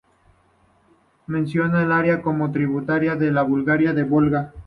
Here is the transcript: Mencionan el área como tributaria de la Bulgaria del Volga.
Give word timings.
Mencionan 1.27 1.83
el 1.83 1.91
área 1.91 2.23
como 2.23 2.51
tributaria 2.51 3.15
de 3.15 3.29
la 3.31 3.43
Bulgaria 3.43 3.93
del 3.93 4.05
Volga. 4.05 4.51